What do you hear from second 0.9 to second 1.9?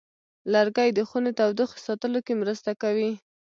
د خونې تودوخې